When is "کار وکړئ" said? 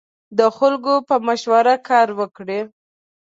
1.89-2.61